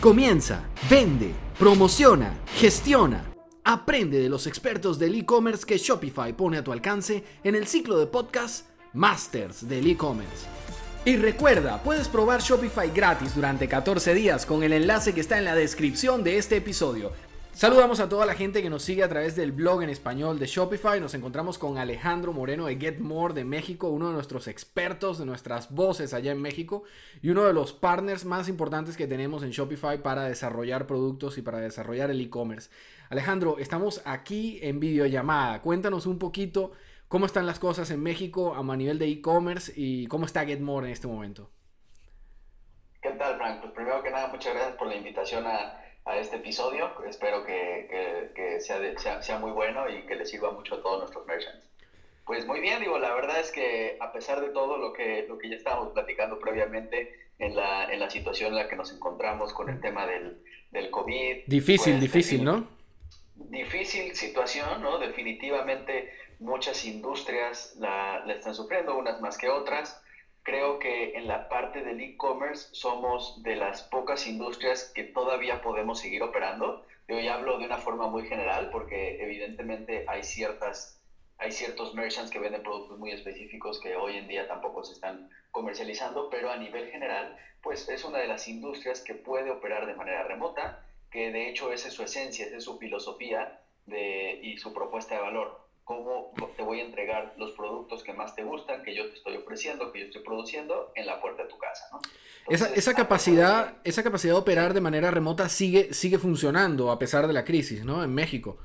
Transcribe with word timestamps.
Comienza, 0.00 0.62
vende, 0.90 1.32
promociona, 1.58 2.38
gestiona. 2.56 3.24
Aprende 3.64 4.20
de 4.20 4.28
los 4.28 4.46
expertos 4.46 4.98
del 4.98 5.14
e-commerce 5.14 5.64
que 5.64 5.78
Shopify 5.78 6.34
pone 6.34 6.58
a 6.58 6.62
tu 6.62 6.70
alcance 6.70 7.24
en 7.42 7.54
el 7.54 7.66
ciclo 7.66 7.98
de 7.98 8.06
podcast 8.06 8.66
Masters 8.92 9.66
del 9.66 9.86
e-commerce. 9.86 10.44
Y 11.06 11.16
recuerda, 11.16 11.82
puedes 11.82 12.08
probar 12.08 12.42
Shopify 12.42 12.90
gratis 12.90 13.34
durante 13.34 13.68
14 13.68 14.12
días 14.12 14.44
con 14.44 14.62
el 14.62 14.74
enlace 14.74 15.14
que 15.14 15.22
está 15.22 15.38
en 15.38 15.46
la 15.46 15.54
descripción 15.54 16.22
de 16.22 16.36
este 16.36 16.56
episodio. 16.56 17.12
Saludamos 17.56 18.00
a 18.00 18.08
toda 18.10 18.26
la 18.26 18.34
gente 18.34 18.60
que 18.60 18.68
nos 18.68 18.82
sigue 18.82 19.02
a 19.02 19.08
través 19.08 19.34
del 19.34 19.50
blog 19.50 19.82
en 19.82 19.88
español 19.88 20.38
de 20.38 20.44
Shopify. 20.44 21.00
Nos 21.00 21.14
encontramos 21.14 21.56
con 21.56 21.78
Alejandro 21.78 22.34
Moreno 22.34 22.66
de 22.66 22.76
Get 22.76 22.98
More 22.98 23.32
de 23.32 23.46
México, 23.46 23.88
uno 23.88 24.08
de 24.08 24.12
nuestros 24.12 24.46
expertos, 24.46 25.16
de 25.16 25.24
nuestras 25.24 25.70
voces 25.70 26.12
allá 26.12 26.32
en 26.32 26.42
México 26.42 26.82
y 27.22 27.30
uno 27.30 27.44
de 27.44 27.54
los 27.54 27.72
partners 27.72 28.26
más 28.26 28.50
importantes 28.50 28.94
que 28.98 29.06
tenemos 29.06 29.42
en 29.42 29.52
Shopify 29.52 30.02
para 30.02 30.24
desarrollar 30.24 30.86
productos 30.86 31.38
y 31.38 31.42
para 31.42 31.58
desarrollar 31.58 32.10
el 32.10 32.20
e-commerce. 32.20 32.68
Alejandro, 33.08 33.56
estamos 33.58 34.02
aquí 34.04 34.58
en 34.60 34.78
videollamada. 34.78 35.62
Cuéntanos 35.62 36.04
un 36.04 36.18
poquito 36.18 36.72
cómo 37.08 37.24
están 37.24 37.46
las 37.46 37.58
cosas 37.58 37.90
en 37.90 38.02
México 38.02 38.54
a 38.54 38.76
nivel 38.76 38.98
de 38.98 39.08
e-commerce 39.08 39.72
y 39.74 40.08
cómo 40.08 40.26
está 40.26 40.44
Get 40.44 40.60
More 40.60 40.88
en 40.88 40.92
este 40.92 41.06
momento. 41.06 41.48
¿Qué 43.00 43.12
tal, 43.12 43.38
Frank? 43.38 43.62
Pues 43.62 43.72
primero 43.72 44.02
que 44.02 44.10
nada, 44.10 44.28
muchas 44.28 44.52
gracias 44.52 44.76
por 44.76 44.88
la 44.88 44.96
invitación 44.96 45.46
a 45.46 45.85
a 46.06 46.16
este 46.18 46.36
episodio. 46.36 46.90
Espero 47.06 47.44
que, 47.44 48.32
que, 48.34 48.60
sea, 48.60 49.22
sea, 49.22 49.38
muy 49.38 49.50
bueno 49.50 49.88
y 49.90 50.06
que 50.06 50.14
le 50.14 50.24
sirva 50.24 50.52
mucho 50.52 50.76
a 50.76 50.82
todos 50.82 51.00
nuestros 51.00 51.26
merchants. 51.26 51.66
Pues 52.24 52.46
muy 52.46 52.60
bien, 52.60 52.80
digo, 52.80 52.98
la 52.98 53.14
verdad 53.14 53.38
es 53.40 53.52
que 53.52 53.96
a 54.00 54.12
pesar 54.12 54.40
de 54.40 54.48
todo 54.48 54.78
lo 54.78 54.92
que, 54.92 55.26
lo 55.28 55.38
que 55.38 55.48
ya 55.48 55.56
estábamos 55.56 55.92
platicando 55.92 56.38
previamente 56.38 57.28
en 57.38 57.54
la, 57.54 57.92
en 57.92 58.00
la 58.00 58.08
situación 58.08 58.50
en 58.50 58.56
la 58.56 58.68
que 58.68 58.76
nos 58.76 58.92
encontramos 58.92 59.52
con 59.52 59.68
el 59.68 59.80
tema 59.80 60.06
del, 60.06 60.42
del 60.70 60.90
COVID. 60.90 61.44
Difícil, 61.46 61.94
pues, 61.94 62.00
difícil, 62.00 62.44
¿no? 62.44 62.66
Difícil 63.34 64.14
situación, 64.14 64.82
¿no? 64.82 64.98
Definitivamente 64.98 66.12
muchas 66.38 66.84
industrias 66.84 67.76
la, 67.78 68.24
la 68.26 68.32
están 68.32 68.54
sufriendo, 68.54 68.96
unas 68.96 69.20
más 69.20 69.38
que 69.38 69.48
otras 69.48 70.02
creo 70.46 70.78
que 70.78 71.10
en 71.16 71.26
la 71.26 71.48
parte 71.48 71.82
del 71.82 72.00
e-commerce 72.00 72.68
somos 72.70 73.42
de 73.42 73.56
las 73.56 73.82
pocas 73.82 74.28
industrias 74.28 74.92
que 74.94 75.02
todavía 75.02 75.60
podemos 75.60 75.98
seguir 75.98 76.22
operando. 76.22 76.86
Yo 77.08 77.18
ya 77.18 77.34
hablo 77.34 77.58
de 77.58 77.66
una 77.66 77.78
forma 77.78 78.06
muy 78.06 78.28
general 78.28 78.70
porque 78.70 79.20
evidentemente 79.20 80.04
hay 80.06 80.22
ciertas 80.22 81.02
hay 81.38 81.50
ciertos 81.50 81.94
merchants 81.94 82.30
que 82.30 82.38
venden 82.38 82.62
productos 82.62 82.96
muy 82.96 83.10
específicos 83.10 83.80
que 83.80 83.96
hoy 83.96 84.16
en 84.16 84.28
día 84.28 84.46
tampoco 84.46 84.84
se 84.84 84.92
están 84.92 85.28
comercializando, 85.50 86.30
pero 86.30 86.50
a 86.50 86.56
nivel 86.56 86.86
general, 86.86 87.36
pues 87.60 87.88
es 87.88 88.04
una 88.04 88.20
de 88.20 88.28
las 88.28 88.46
industrias 88.46 89.02
que 89.02 89.14
puede 89.14 89.50
operar 89.50 89.84
de 89.84 89.94
manera 89.94 90.22
remota, 90.22 90.80
que 91.10 91.30
de 91.30 91.48
hecho 91.48 91.72
esa 91.72 91.88
es 91.88 91.94
su 91.94 92.04
esencia, 92.04 92.46
esa 92.46 92.56
es 92.56 92.64
su 92.64 92.78
filosofía 92.78 93.52
de, 93.84 94.38
y 94.40 94.56
su 94.56 94.72
propuesta 94.72 95.16
de 95.16 95.20
valor 95.20 95.65
cómo 95.86 96.32
te 96.56 96.64
voy 96.64 96.80
a 96.80 96.84
entregar 96.84 97.32
los 97.38 97.52
productos 97.52 98.02
que 98.02 98.12
más 98.12 98.34
te 98.34 98.42
gustan, 98.42 98.82
que 98.82 98.92
yo 98.92 99.08
te 99.08 99.14
estoy 99.14 99.36
ofreciendo, 99.36 99.92
que 99.92 100.00
yo 100.00 100.06
estoy 100.06 100.22
produciendo 100.22 100.90
en 100.96 101.06
la 101.06 101.20
puerta 101.20 101.44
de 101.44 101.48
tu 101.48 101.56
casa. 101.58 101.88
¿no? 101.92 102.00
esa, 102.48 102.74
esa, 102.74 102.92
capacidad, 102.92 103.76
esa 103.84 104.02
capacidad 104.02 104.34
de 104.34 104.40
operar 104.40 104.74
de 104.74 104.80
manera 104.80 105.12
remota 105.12 105.48
sigue, 105.48 105.94
sigue 105.94 106.18
funcionando 106.18 106.90
a 106.90 106.98
pesar 106.98 107.28
de 107.28 107.32
la 107.32 107.44
crisis, 107.44 107.84
¿no? 107.84 108.02
En 108.02 108.12
México. 108.12 108.58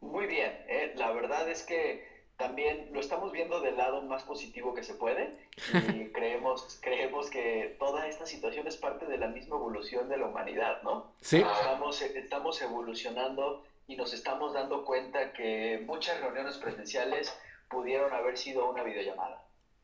Muy 0.00 0.26
bien, 0.26 0.52
eh, 0.68 0.94
la 0.96 1.10
verdad 1.10 1.50
es 1.50 1.64
que 1.64 2.06
también 2.36 2.90
lo 2.92 3.00
estamos 3.00 3.32
viendo 3.32 3.60
del 3.60 3.76
lado 3.76 4.00
más 4.02 4.22
positivo 4.22 4.74
que 4.74 4.84
se 4.84 4.94
puede 4.94 5.32
y 5.72 6.04
creemos, 6.12 6.78
creemos 6.82 7.30
que 7.30 7.74
toda 7.80 8.06
esta 8.06 8.26
situación 8.26 8.68
es 8.68 8.76
parte 8.76 9.06
de 9.06 9.18
la 9.18 9.26
misma 9.26 9.56
evolución 9.56 10.08
de 10.08 10.18
la 10.18 10.26
humanidad, 10.26 10.82
¿no? 10.84 11.10
Sí. 11.20 11.38
Estamos, 11.38 12.00
estamos 12.00 12.62
evolucionando 12.62 13.64
y 13.86 13.96
nos 13.96 14.12
estamos 14.12 14.52
dando 14.54 14.84
cuenta 14.84 15.32
que 15.32 15.82
muchas 15.86 16.20
reuniones 16.20 16.58
presenciales 16.58 17.36
pudieron 17.68 18.12
haber 18.12 18.36
sido 18.36 18.68
una 18.68 18.82
videollamada. 18.82 19.42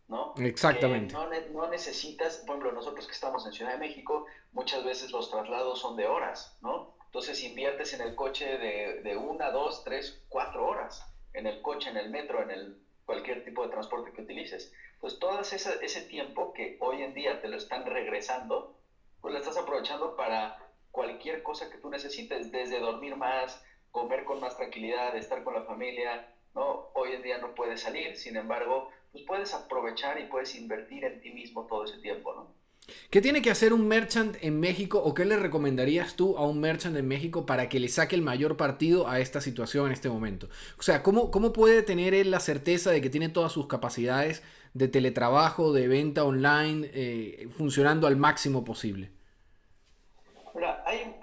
¿no? 0.08 0.34
Exactamente. 0.36 1.14
no, 1.14 1.28
no, 1.52 1.68
necesitas, 1.68 2.38
por 2.38 2.56
ejemplo, 2.56 2.72
nosotros 2.72 3.06
que 3.06 3.12
estamos 3.12 3.46
en 3.46 3.52
Ciudad 3.52 3.72
de 3.72 3.78
México, 3.78 4.26
muchas 4.52 4.84
veces 4.84 5.10
los 5.10 5.30
traslados 5.30 5.80
son 5.80 5.96
de 5.96 6.06
horas, 6.06 6.58
¿no? 6.60 6.94
Entonces 7.06 7.42
inviertes 7.42 7.94
en 7.94 8.02
el 8.02 8.14
coche 8.14 8.58
de, 8.58 9.00
de 9.02 9.16
una, 9.16 9.50
dos, 9.50 9.84
tres, 9.84 10.22
cuatro 10.28 10.66
horas, 10.66 11.06
en 11.32 11.46
el 11.46 11.62
coche, 11.62 11.88
en 11.88 11.96
el 11.96 12.10
metro, 12.10 12.42
en 12.42 12.50
el 12.50 12.82
cualquier 13.06 13.44
tipo 13.44 13.62
de 13.62 13.70
transporte 13.70 14.12
que 14.12 14.22
utilices. 14.22 14.72
Pues 15.00 15.18
todo 15.18 15.40
ese, 15.40 15.56
ese 15.56 16.02
tiempo 16.02 16.52
que 16.52 16.76
hoy 16.80 17.02
en 17.02 17.14
día 17.14 17.40
te 17.40 17.48
lo 17.48 17.56
están 17.56 17.84
regresando, 17.86 18.76
pues 19.20 19.32
lo 19.32 19.40
estás 19.40 19.56
aprovechando 19.56 20.16
para 20.16 20.58
cualquier 20.90 21.42
cosa 21.42 21.70
que 21.70 21.78
tú 21.78 21.90
necesites, 21.90 22.52
desde 22.52 22.80
dormir 22.80 23.16
más, 23.16 23.62
comer 23.92 24.24
con 24.24 24.40
más 24.40 24.56
tranquilidad, 24.56 25.14
estar 25.16 25.44
con 25.44 25.54
la 25.54 25.62
familia, 25.62 26.34
¿no? 26.54 26.90
Hoy 26.94 27.12
en 27.12 27.22
día 27.22 27.38
no 27.38 27.54
puedes 27.54 27.82
salir, 27.82 28.16
sin 28.16 28.36
embargo, 28.36 28.88
pues 29.12 29.22
puedes 29.24 29.54
aprovechar 29.54 30.18
y 30.18 30.26
puedes 30.26 30.54
invertir 30.56 31.04
en 31.04 31.20
ti 31.20 31.30
mismo 31.30 31.66
todo 31.66 31.84
ese 31.84 31.98
tiempo, 31.98 32.34
¿no? 32.34 32.62
¿Qué 33.10 33.20
tiene 33.20 33.42
que 33.42 33.50
hacer 33.50 33.72
un 33.72 33.86
merchant 33.86 34.36
en 34.40 34.58
México 34.58 34.98
o 34.98 35.14
qué 35.14 35.24
le 35.24 35.36
recomendarías 35.36 36.16
tú 36.16 36.36
a 36.36 36.46
un 36.46 36.60
merchant 36.60 36.96
en 36.96 37.06
México 37.06 37.46
para 37.46 37.68
que 37.68 37.78
le 37.78 37.88
saque 37.88 38.16
el 38.16 38.22
mayor 38.22 38.56
partido 38.56 39.08
a 39.08 39.20
esta 39.20 39.40
situación 39.40 39.86
en 39.86 39.92
este 39.92 40.08
momento? 40.08 40.48
O 40.78 40.82
sea, 40.82 41.02
¿cómo, 41.04 41.30
cómo 41.30 41.52
puede 41.52 41.82
tener 41.82 42.12
él 42.12 42.32
la 42.32 42.40
certeza 42.40 42.90
de 42.90 43.00
que 43.00 43.10
tiene 43.10 43.28
todas 43.28 43.52
sus 43.52 43.68
capacidades 43.68 44.42
de 44.74 44.88
teletrabajo, 44.88 45.72
de 45.72 45.86
venta 45.86 46.24
online, 46.24 46.90
eh, 46.92 47.48
funcionando 47.56 48.08
al 48.08 48.16
máximo 48.16 48.64
posible? 48.64 49.10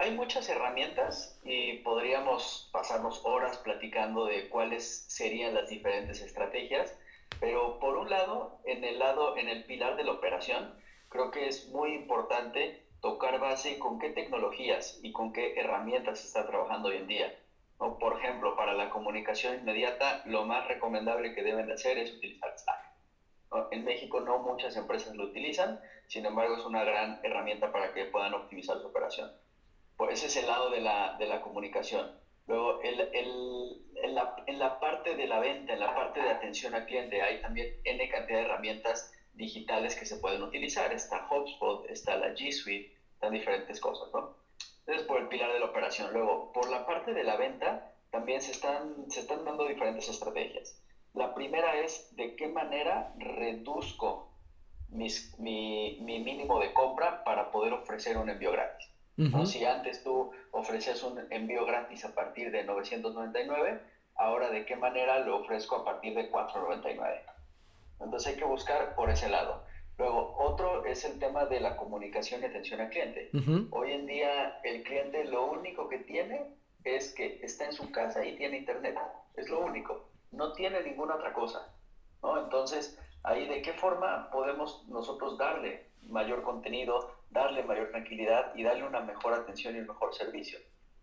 Hay, 0.09 0.15
muchas 0.15 0.49
herramientas 0.49 1.39
y 1.43 1.73
podríamos 1.83 2.67
pasarnos 2.73 3.21
horas 3.25 3.59
platicando 3.59 4.25
de 4.25 4.49
cuáles 4.49 5.05
serían 5.07 5.53
las 5.53 5.69
diferentes 5.69 6.19
estrategias, 6.21 6.97
pero 7.39 7.77
por 7.77 7.95
un 7.95 8.09
lado, 8.09 8.59
en 8.65 8.83
el 8.83 8.97
lado, 8.97 9.37
en 9.37 9.47
el 9.47 9.65
pilar 9.65 9.97
de 9.97 10.03
la 10.03 10.13
operación, 10.13 10.73
creo 11.09 11.29
que 11.29 11.47
es 11.47 11.69
muy 11.69 11.93
importante 11.93 12.87
tocar 13.01 13.39
base 13.39 13.77
con 13.77 13.99
qué 13.99 14.09
tecnologías 14.09 14.99
y 15.03 15.11
con 15.11 15.31
qué 15.31 15.53
herramientas 15.59 16.21
se 16.21 16.25
está 16.25 16.47
trabajando 16.47 16.89
hoy 16.89 16.97
en 16.97 17.07
día. 17.07 17.39
Por 17.77 18.17
ejemplo, 18.17 18.55
para 18.55 18.73
la 18.73 18.89
comunicación 18.89 19.59
inmediata, 19.59 20.23
lo 20.25 20.43
más 20.43 20.67
recomendable 20.67 21.35
que 21.35 21.43
deben 21.43 21.67
de 21.67 21.73
hacer 21.73 21.99
es 21.99 22.13
utilizar 22.13 22.57
Slack. 22.57 23.69
En 23.71 23.85
México 23.85 24.21
no 24.21 24.39
muchas 24.39 24.75
empresas 24.75 25.15
lo 25.15 25.25
utilizan, 25.25 25.79
sin 26.07 26.25
embargo 26.25 26.55
es 26.57 26.65
una 26.65 26.83
gran 26.83 27.19
herramienta 27.21 27.71
para 27.71 27.93
que 27.93 28.05
puedan 28.05 28.33
optimizar 28.33 28.79
su 28.79 28.87
operación. 28.87 29.31
Pues 29.99 30.13
ese 30.13 30.27
es 30.27 30.37
el 30.37 30.47
lado 30.47 30.69
de 30.69 30.79
la, 30.79 31.17
de 31.19 31.27
la 31.27 31.41
comunicación. 31.41 32.09
Luego, 32.47 32.81
el, 32.83 33.01
el, 33.01 33.81
en, 34.01 34.15
la, 34.15 34.33
en, 34.47 34.57
la, 34.57 34.79
parte 34.79 35.17
de 35.17 35.27
la 35.27 35.41
venta, 35.41 35.73
en 35.73 35.81
la 35.81 35.93
parte 35.93 36.21
de 36.21 36.29
atención 36.29 36.73
al 36.73 36.85
cliente, 36.85 37.21
hay 37.21 37.41
también 37.41 37.75
N 37.83 38.07
cantidad 38.07 38.39
de 38.39 38.45
herramientas 38.45 39.11
digitales 39.33 39.97
que 39.97 40.05
se 40.05 40.15
pueden 40.15 40.41
utilizar. 40.41 40.93
Está 40.93 41.27
HubSpot, 41.29 41.85
está 41.89 42.15
la 42.15 42.29
G 42.29 42.49
Suite, 42.53 42.95
están 43.15 43.33
diferentes 43.33 43.81
cosas, 43.81 44.07
¿no? 44.13 44.38
Entonces, 44.79 45.05
por 45.05 45.19
el 45.19 45.27
pilar 45.27 45.51
de 45.51 45.59
la 45.59 45.65
operación. 45.65 46.13
Luego, 46.13 46.53
por 46.53 46.69
la 46.69 46.85
parte 46.85 47.13
de 47.13 47.25
la 47.25 47.35
venta, 47.35 47.93
también 48.09 48.41
se 48.41 48.51
están, 48.51 49.11
se 49.11 49.19
están 49.19 49.43
dando 49.43 49.65
diferentes 49.65 50.07
estrategias. 50.07 50.81
La 51.13 51.35
primera 51.35 51.77
es 51.81 52.15
de 52.15 52.38
qué 52.38 52.47
manera 52.47 53.13
reduzco 53.17 54.31
mi, 54.88 55.09
mi, 55.39 55.99
mínimo 55.99 56.57
de 56.61 56.71
compra 56.71 57.21
para 57.25 57.51
poder 57.51 57.73
ofrecer 57.73 58.17
un 58.17 58.29
envío 58.29 58.53
gratis. 58.53 58.89
Si 59.46 59.66
antes 59.66 60.03
tú 60.03 60.31
ofrecías 60.52 61.03
un 61.03 61.19
envío 61.30 61.66
gratis 61.66 62.06
a 62.06 62.13
partir 62.13 62.52
de 62.52 62.63
999, 62.63 63.81
ahora 64.16 64.50
de 64.50 64.66
qué 64.66 64.75
manera 64.75 65.19
lo 65.19 65.41
ofrezco 65.41 65.78
a 65.78 65.85
partir 65.85 66.16
de 66.16 66.30
499. 66.30 67.22
Entonces 68.00 68.31
hay 68.31 68.40
que 68.40 68.46
buscar 68.46 68.96
por 68.96 69.09
ese 69.09 69.30
lado. 69.30 69.63
Luego, 69.97 70.35
otro 70.38 70.85
es 70.85 71.03
el 71.03 71.19
tema 71.19 71.46
de 71.46 71.59
la 71.59 71.75
comunicación 71.75 72.41
y 72.41 72.46
atención 72.46 72.80
al 72.80 72.89
cliente. 72.89 73.30
Hoy 73.71 73.92
en 73.92 74.06
día 74.06 74.60
el 74.63 74.83
cliente 74.83 75.25
lo 75.25 75.51
único 75.51 75.89
que 75.89 75.98
tiene 76.00 76.56
es 76.86 77.13
que 77.13 77.39
está 77.44 77.65
en 77.65 77.74
su 77.74 77.92
casa 77.92 78.25
y 78.25 78.38
tiene 78.38 78.57
internet. 78.57 78.98
Es 79.36 79.50
lo 79.50 79.60
único 79.60 80.10
no 80.31 80.54
tiene 80.54 80.81
ninguna 80.83 81.15
otra 81.15 81.33
cosa, 81.33 81.74
¿no? 82.22 82.39
Entonces, 82.39 82.98
ahí 83.24 83.48
de 83.48 83.62
qué 83.62 83.74
forma 83.74 84.30
podemos 84.31 84.88
nosotros 84.88 85.38
darle 85.38 85.88
mayor 86.07 86.44
contenido, 86.44 87.12
darle 87.29 87.63
mayor 87.63 87.89
tranquilidad 87.89 88.51
y 88.55 88.63
darle 88.63 88.85
una 88.85 89.01
mejor 89.01 89.33
atención 89.33 89.75
y 89.75 89.79
un 89.79 89.87
mejor 89.87 90.13
servicio. 90.13 90.59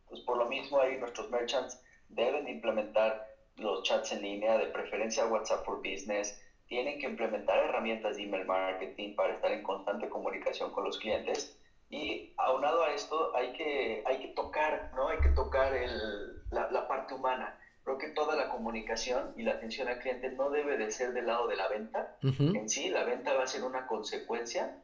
Pues 0.09 0.21
por 0.21 0.37
lo 0.37 0.47
mismo 0.47 0.81
ahí 0.81 0.97
nuestros 0.97 1.31
merchants 1.31 1.81
deben 2.09 2.49
implementar 2.49 3.27
los 3.57 3.83
chats 3.83 4.13
en 4.13 4.23
línea, 4.23 4.59
de 4.59 4.67
preferencia 4.67 5.27
WhatsApp 5.27 5.65
for 5.65 5.79
Business, 5.79 6.39
tienen 6.67 6.99
que 6.99 7.07
implementar 7.07 7.59
herramientas 7.59 8.17
de 8.17 8.25
email 8.25 8.45
marketing 8.45 9.15
para 9.15 9.35
estar 9.35 9.51
en 9.53 9.63
constante 9.63 10.09
comunicación 10.09 10.71
con 10.73 10.85
los 10.85 10.99
clientes. 10.99 11.57
Y 11.89 12.33
aunado 12.37 12.83
a 12.83 12.91
esto, 12.91 13.35
hay 13.37 13.53
que, 13.53 14.03
hay 14.05 14.19
que 14.19 14.29
tocar, 14.29 14.91
¿no? 14.95 15.09
Hay 15.09 15.19
que 15.21 15.29
tocar 15.29 15.75
el, 15.75 16.43
la, 16.51 16.71
la 16.71 16.89
parte 16.89 17.15
humana 17.15 17.57
creo 17.87 17.99
que 17.99 18.09
toda 18.09 18.35
la 18.35 18.49
comunicación 18.49 19.33
y 19.37 19.45
la 19.45 19.53
atención 19.53 19.87
al 19.87 20.01
cliente 20.01 20.33
no 20.33 20.51
debe 20.51 20.77
de 20.77 20.91
ser 20.91 21.13
del 21.13 21.27
lado 21.27 21.47
de 21.47 21.55
la 21.55 21.69
venta. 21.69 22.17
En 22.21 22.69
sí, 22.69 22.89
la 22.89 23.05
venta 23.05 23.33
va 23.35 23.45
a 23.45 23.47
ser 23.47 23.63
una 23.63 23.87
consecuencia 23.87 24.77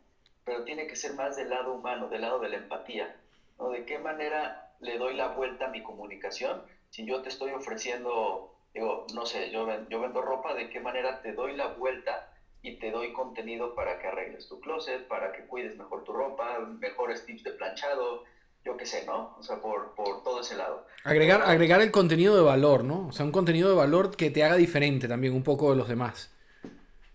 pero 0.45 0.65
tiene 0.65 0.87
que 0.87 0.97
ser 0.97 1.15
más 1.15 1.37
del 1.37 1.51
lado 1.51 1.73
humano, 1.75 2.09
del 2.09 2.23
lado 2.23 2.39
de 2.41 2.49
la 2.49 2.57
empatía. 2.57 3.17
¿no? 3.59 3.71
¿De 3.71 3.85
qué 3.85 3.99
manera 3.99 4.73
le 4.81 4.99
doy 4.99 5.15
la 5.15 5.29
vuelta 5.29 5.67
a 5.67 5.71
mi 5.71 5.83
comunicación? 5.83 6.63
Si 6.91 7.07
yo 7.07 7.23
te 7.23 7.29
estoy 7.29 7.53
ofreciendo, 7.53 8.55
digo, 8.75 9.07
no 9.15 9.27
sé, 9.27 9.51
yo, 9.51 9.67
yo 9.89 10.01
vendo 10.01 10.23
ropa, 10.23 10.55
¿de 10.55 10.69
qué 10.69 10.81
manera 10.81 11.23
te 11.23 11.33
doy 11.33 11.57
la 11.57 11.69
vuelta 11.69 12.29
y 12.63 12.77
te 12.77 12.91
doy 12.91 13.13
contenido 13.13 13.75
para 13.75 13.99
que 13.99 14.07
arregles 14.07 14.49
tu 14.49 14.61
closet, 14.61 15.07
para 15.09 15.33
que 15.33 15.47
cuides 15.47 15.77
mejor 15.77 16.05
tu 16.05 16.13
ropa, 16.13 16.59
mejores 16.81 17.25
tips 17.27 17.43
de 17.43 17.53
planchado, 17.53 18.25
yo 18.65 18.77
qué 18.77 18.87
sé, 18.87 19.05
¿no? 19.05 19.35
O 19.39 19.43
sea, 19.43 19.61
por, 19.61 19.95
por 19.97 20.23
todo 20.23 20.41
ese 20.41 20.57
lado. 20.57 20.87
Agregar, 21.03 21.43
agregar 21.43 21.81
el 21.81 21.91
contenido 21.91 22.37
de 22.37 22.43
valor, 22.43 22.85
¿no? 22.85 23.09
O 23.09 23.13
sea, 23.13 23.27
un 23.27 23.33
contenido 23.33 23.69
de 23.69 23.75
valor 23.75 24.17
que 24.17 24.31
te 24.31 24.45
haga 24.45 24.57
diferente 24.57 25.09
también 25.09 25.35
un 25.35 25.43
poco 25.43 25.71
de 25.71 25.77
los 25.77 25.89
demás. 25.89 26.33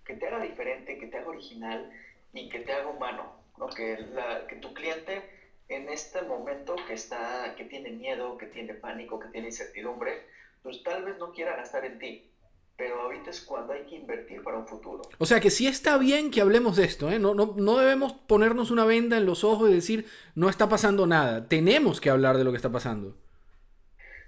Que 0.04 0.16
te 0.16 0.28
haga 0.28 0.42
diferente, 0.42 0.98
que 0.98 1.08
te 1.08 1.18
haga 1.18 1.30
original 1.30 1.90
y 2.34 2.50
que 2.50 2.60
te 2.60 2.74
haga 2.74 2.90
humano, 2.90 3.34
¿no? 3.58 3.68
Que, 3.70 3.98
la, 4.14 4.48
que 4.48 4.56
tu 4.58 4.74
cliente 4.74 5.38
en 5.70 5.90
este 5.90 6.22
momento 6.22 6.76
que 6.88 6.94
está, 6.94 7.56
que 7.56 7.66
tiene 7.66 7.92
miedo, 7.92 8.38
que 8.38 8.46
tiene 8.46 8.74
pánico, 8.74 9.20
que 9.20 9.28
tiene 9.30 9.48
incertidumbre, 9.48 10.26
pues 10.64 10.84
tal 10.84 11.04
vez 11.04 11.18
no 11.18 11.32
quiera 11.32 11.56
gastar 11.56 11.86
en 11.86 12.00
ti, 12.00 12.32
pero 12.78 13.02
ahorita 13.02 13.32
es 13.32 13.42
cuando 13.42 13.74
hay 13.74 13.86
que 13.86 13.96
invertir 13.96 14.44
para 14.44 14.58
un 14.58 14.68
futuro. 14.68 15.02
O 15.18 15.26
sea 15.26 15.40
que 15.40 15.50
sí 15.50 15.68
está 15.68 15.98
bien 15.98 16.32
que 16.32 16.42
hablemos 16.42 16.78
de 16.78 16.86
esto, 16.86 17.10
¿eh? 17.12 17.20
no, 17.20 17.34
no, 17.34 17.56
no, 17.58 17.78
debemos 17.78 18.14
ponernos 18.14 18.72
una 18.72 18.86
venda 18.86 19.18
en 19.18 19.26
los 19.26 19.44
ojos 19.44 19.70
y 19.70 19.74
decir 19.74 20.06
no 20.36 20.50
está 20.50 20.70
pasando 20.70 21.08
nada. 21.08 21.48
Tenemos 21.48 22.00
que 22.00 22.10
hablar 22.10 22.38
de 22.38 22.44
lo 22.44 22.52
que 22.52 22.58
está 22.58 22.72
pasando. 22.72 23.18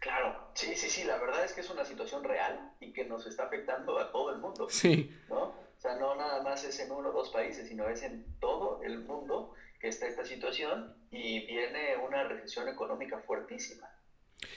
Claro, 0.01 0.49
sí, 0.55 0.75
sí, 0.75 0.89
sí, 0.89 1.03
la 1.03 1.17
verdad 1.17 1.45
es 1.45 1.53
que 1.53 1.61
es 1.61 1.69
una 1.69 1.85
situación 1.85 2.23
real 2.23 2.73
y 2.79 2.91
que 2.91 3.05
nos 3.05 3.25
está 3.27 3.43
afectando 3.43 3.97
a 3.99 4.11
todo 4.11 4.33
el 4.33 4.39
mundo. 4.39 4.67
Sí. 4.69 5.15
¿no? 5.29 5.53
Sea, 5.89 5.99
no 5.99 6.15
nada 6.15 6.43
más 6.43 6.63
es 6.63 6.79
en 6.79 6.91
uno 6.91 7.09
o 7.09 7.11
dos 7.11 7.29
países, 7.29 7.67
sino 7.67 7.87
es 7.89 8.03
en 8.03 8.23
todo 8.39 8.81
el 8.83 8.99
mundo 8.99 9.53
que 9.79 9.87
está 9.87 10.07
esta 10.07 10.23
situación 10.23 10.95
y 11.09 11.45
viene 11.47 11.95
una 12.05 12.25
recesión 12.25 12.67
económica 12.67 13.19
fuertísima. 13.19 13.87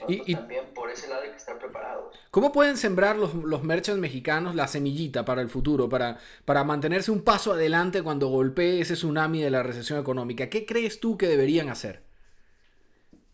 Y, 0.08 0.34
también 0.34 0.74
por 0.74 0.90
ese 0.90 1.08
lado 1.08 1.22
hay 1.22 1.30
que 1.30 1.36
estar 1.36 1.58
preparados. 1.58 2.14
¿Cómo 2.30 2.52
pueden 2.52 2.76
sembrar 2.76 3.16
los, 3.16 3.34
los 3.34 3.62
merchants 3.62 4.00
mexicanos 4.00 4.54
la 4.54 4.68
semillita 4.68 5.24
para 5.24 5.40
el 5.40 5.48
futuro, 5.48 5.88
para, 5.88 6.18
para 6.44 6.64
mantenerse 6.64 7.10
un 7.10 7.22
paso 7.22 7.52
adelante 7.52 8.02
cuando 8.02 8.28
golpee 8.28 8.80
ese 8.80 8.94
tsunami 8.94 9.40
de 9.42 9.50
la 9.50 9.62
recesión 9.62 9.98
económica? 9.98 10.50
¿Qué 10.50 10.66
crees 10.66 11.00
tú 11.00 11.16
que 11.16 11.28
deberían 11.28 11.68
hacer? 11.68 12.02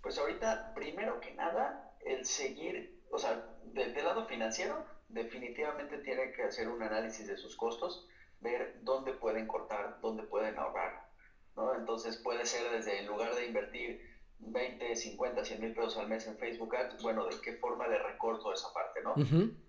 Pues 0.02 0.16
ahorita, 0.18 0.72
primero 0.74 1.20
que 1.20 1.34
nada, 1.34 1.92
el 2.04 2.24
seguir, 2.24 3.02
o 3.10 3.18
sea, 3.18 3.44
del, 3.74 3.92
del 3.92 4.04
lado 4.04 4.26
financiero, 4.26 4.86
definitivamente 5.08 5.98
tiene 5.98 6.32
que 6.32 6.44
hacer 6.44 6.68
un 6.68 6.82
análisis 6.82 7.26
de 7.26 7.36
sus 7.36 7.56
costos, 7.56 8.06
ver 8.40 8.78
dónde 8.82 9.12
pueden 9.12 9.46
cortar, 9.46 9.98
dónde 10.00 10.22
pueden 10.24 10.58
ahorrar. 10.58 11.08
¿no? 11.56 11.74
Entonces 11.74 12.16
puede 12.18 12.44
ser 12.46 12.70
desde 12.70 13.00
en 13.00 13.06
lugar 13.06 13.34
de 13.34 13.46
invertir 13.46 14.18
20, 14.40 14.94
50, 14.94 15.44
100 15.44 15.60
mil 15.60 15.74
pesos 15.74 15.96
al 15.96 16.08
mes 16.08 16.26
en 16.26 16.36
Facebook 16.38 16.74
Ads, 16.76 17.02
bueno, 17.02 17.26
¿de 17.26 17.40
qué 17.40 17.54
forma 17.54 17.88
le 17.88 17.98
recorto 17.98 18.52
esa 18.52 18.72
parte, 18.72 19.00
no? 19.02 19.14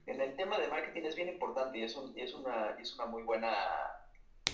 En 0.05 0.21
el 0.21 0.35
tema 0.35 0.59
de 0.59 0.67
marketing 0.67 1.03
es 1.03 1.15
bien 1.15 1.29
importante 1.29 1.79
y 1.79 1.83
es, 1.83 1.95
un, 1.95 2.13
es, 2.17 2.33
una, 2.33 2.75
es 2.79 2.93
una 2.93 3.05
muy 3.05 3.23
buena, 3.23 3.51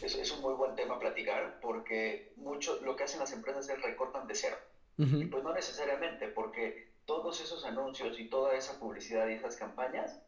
es, 0.01 0.15
es, 0.15 0.31
un 0.31 0.41
muy 0.41 0.53
buen 0.53 0.75
tema 0.75 0.99
platicar 0.99 1.59
porque 1.61 2.31
mucho 2.37 2.79
lo 2.81 2.95
que 2.95 3.03
hacen 3.03 3.19
las 3.19 3.33
empresas 3.33 3.67
es 3.67 3.81
recortan 3.81 4.27
de 4.27 4.35
cero. 4.35 4.57
Y 4.97 5.25
pues 5.25 5.43
no 5.43 5.51
necesariamente, 5.51 6.29
porque 6.29 6.93
todos 7.05 7.41
esos 7.41 7.65
anuncios 7.65 8.17
y 8.17 8.29
toda 8.29 8.55
esa 8.55 8.79
publicidad 8.79 9.27
y 9.27 9.33
esas 9.33 9.57
campañas 9.57 10.21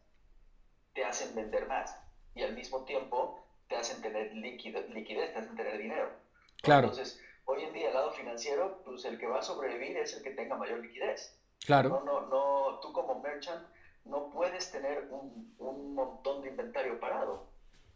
te 0.98 1.04
hacen 1.04 1.32
vender 1.32 1.68
más 1.68 1.96
y 2.34 2.42
al 2.42 2.56
mismo 2.56 2.84
tiempo 2.84 3.38
te 3.68 3.76
hacen 3.76 4.02
tener 4.02 4.34
liquidez, 4.34 5.32
te 5.32 5.38
hacen 5.38 5.54
tener 5.54 5.78
dinero. 5.78 6.10
Claro. 6.60 6.88
Entonces, 6.88 7.22
hoy 7.44 7.62
en 7.62 7.72
día, 7.72 7.86
el 7.88 7.94
lado 7.94 8.10
financiero, 8.10 8.82
pues 8.84 9.04
el 9.04 9.16
que 9.16 9.28
va 9.28 9.38
a 9.38 9.42
sobrevivir 9.42 9.96
es 9.96 10.16
el 10.16 10.24
que 10.24 10.32
tenga 10.32 10.56
mayor 10.56 10.80
liquidez. 10.80 11.38
Claro. 11.64 11.88
No, 11.90 12.00
no, 12.00 12.26
no, 12.26 12.80
tú 12.80 12.92
como 12.92 13.20
merchant 13.20 13.64
no 14.06 14.28
puedes 14.30 14.72
tener 14.72 15.06
un, 15.12 15.54
un 15.58 15.94
montón 15.94 16.42
de 16.42 16.48
inventario 16.48 16.98
parado. 16.98 17.46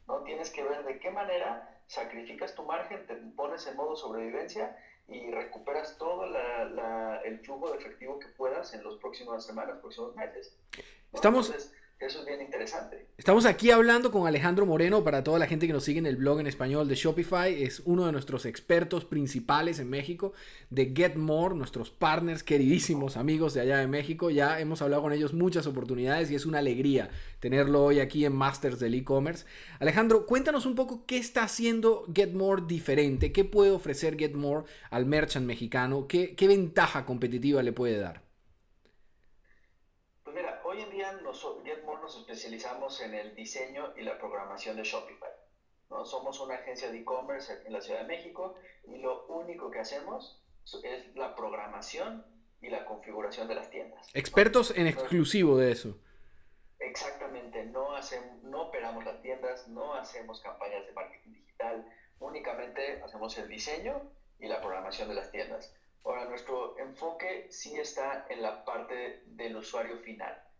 ¿no? 0.07 0.23
Tienes 0.23 0.51
que 0.51 0.63
ver 0.63 0.85
de 0.85 1.01
qué 1.01 1.11
manera 1.11 1.83
sacrificas 1.89 2.55
tu 2.55 2.63
margen, 2.63 3.05
te 3.09 3.17
pones 3.17 3.67
en 3.67 3.75
modo 3.75 3.97
sobrevivencia 3.97 4.79
y 5.09 5.29
recuperas 5.33 5.99
todo 5.99 6.25
la, 6.27 6.67
la, 6.67 7.17
el 7.25 7.41
flujo 7.41 7.73
de 7.73 7.79
efectivo 7.79 8.21
que 8.21 8.29
puedas 8.29 8.73
en 8.75 8.85
las 8.85 8.95
próximas 8.99 9.45
semanas, 9.45 9.81
próximos 9.81 10.15
meses. 10.15 10.57
¿no? 10.77 11.17
Estamos... 11.17 11.47
Entonces, 11.49 11.82
eso 12.07 12.21
es 12.21 12.27
bien 12.27 12.41
interesante. 12.41 13.07
Estamos 13.17 13.47
aquí 13.47 13.71
hablando 13.71 14.11
con 14.11 14.27
Alejandro 14.27 14.67
Moreno 14.67 15.05
para 15.05 15.23
toda 15.23 15.39
la 15.39 15.47
gente 15.47 15.67
que 15.69 15.73
nos 15.73 15.85
sigue 15.85 16.01
en 16.01 16.07
el 16.07 16.17
blog 16.17 16.41
en 16.41 16.49
español 16.49 16.89
de 16.89 16.97
Shopify. 16.97 17.63
Es 17.63 17.81
uno 17.85 18.07
de 18.07 18.13
nuestros 18.13 18.45
expertos 18.45 19.05
principales 19.05 19.79
en 19.79 19.89
México 19.89 20.33
de 20.71 20.93
Get 20.95 21.15
More, 21.15 21.55
nuestros 21.55 21.91
partners 21.91 22.43
queridísimos 22.43 23.17
amigos 23.17 23.55
de 23.55 23.61
allá 23.61 23.79
de 23.79 23.87
México. 23.87 24.31
Ya 24.31 24.59
hemos 24.59 24.83
hablado 24.83 25.03
con 25.03 25.13
ellos 25.13 25.33
muchas 25.33 25.67
oportunidades 25.67 26.31
y 26.31 26.35
es 26.35 26.45
una 26.45 26.59
alegría 26.59 27.11
tenerlo 27.39 27.85
hoy 27.85 28.01
aquí 28.01 28.25
en 28.25 28.35
Masters 28.35 28.81
del 28.81 28.95
e-commerce. 28.95 29.47
Alejandro, 29.79 30.27
cuéntanos 30.27 30.67
un 30.67 30.75
poco 30.75 31.07
qué 31.07 31.19
está 31.19 31.45
haciendo 31.45 32.05
Get 32.13 32.33
More 32.33 32.63
diferente, 32.67 33.33
qué 33.33 33.45
puede 33.45 33.71
ofrecer 33.71 34.19
Get 34.19 34.35
More 34.35 34.65
al 34.91 35.07
merchant 35.07 35.47
mexicano, 35.47 36.09
qué, 36.09 36.35
qué 36.35 36.49
ventaja 36.49 37.07
competitiva 37.07 37.63
le 37.63 37.73
puede 37.73 37.99
dar. 37.99 38.23
Pues 40.25 40.35
mira, 40.35 40.61
hoy 40.65 40.81
en 40.81 40.91
día 40.91 41.13
nosotros, 41.33 41.65
Getmore 41.65 42.03
nos 42.03 42.15
especializamos 42.19 43.01
en 43.01 43.15
el 43.15 43.35
diseño 43.35 43.95
y 43.97 44.03
la 44.03 44.19
programación 44.19 44.77
de 44.77 44.85
Shopify. 44.85 45.31
¿no? 45.89 46.05
Somos 46.05 46.39
una 46.41 46.57
agencia 46.57 46.91
de 46.91 46.99
e-commerce 46.99 47.63
en 47.65 47.73
la 47.73 47.81
Ciudad 47.81 48.03
de 48.03 48.07
México 48.07 48.55
y 48.85 48.99
lo 48.99 49.25
único 49.29 49.71
que 49.71 49.79
hacemos 49.79 50.43
es 50.85 51.17
la 51.17 51.35
programación 51.35 52.27
y 52.61 52.69
la 52.69 52.85
configuración 52.85 53.49
de 53.49 53.55
las 53.55 53.71
tiendas. 53.71 54.11
Expertos 54.13 54.71
¿no? 54.71 54.83
en 54.83 54.89
exclusivo 54.89 55.57
de 55.57 55.73
eso. 55.73 55.99
Exactamente, 56.79 57.65
no, 57.65 57.97
hacemos, 57.97 58.43
no 58.43 58.65
operamos 58.65 59.03
las 59.03 59.23
tiendas, 59.23 59.67
no 59.69 59.95
hacemos 59.95 60.39
campañas 60.41 60.87
de 60.87 60.93
marketing 60.93 61.33
digital, 61.33 61.89
únicamente 62.21 63.01
hacemos 63.03 63.39
el 63.39 63.49
diseño 63.49 64.03
y 64.39 64.49
la 64.49 64.61
programación 64.61 65.09
de 65.09 65.15
las 65.15 65.31
tiendas. 65.31 65.75
Ahora, 66.05 66.27
nuestro 66.27 66.77
enfoque 66.79 67.47
sí 67.51 67.79
está 67.79 68.27
en 68.29 68.43
la 68.43 68.67
parte 68.67 69.23
del 69.29 69.57
usuario 69.57 69.97
final. 70.01 70.52